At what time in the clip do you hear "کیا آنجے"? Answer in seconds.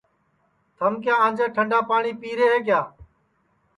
1.03-1.45